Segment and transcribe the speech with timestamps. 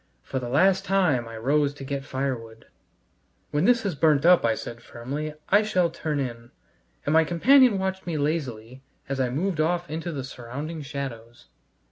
[0.23, 2.65] For the last time I rose to get firewood.
[3.51, 6.49] "When this has burnt up," I said firmly, "I shall turn in,"
[7.05, 11.49] and my companion watched me lazily as I moved off into the surrounding shadows.